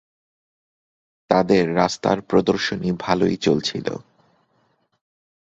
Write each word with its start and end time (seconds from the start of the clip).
তাঁদের 1.29 1.75
রাস্তার 1.75 2.17
প্রদর্শনী 2.21 2.89
ভালোই 2.99 3.35
চলছিল। 3.37 3.87